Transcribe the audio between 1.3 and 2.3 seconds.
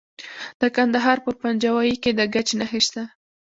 پنجوايي کې د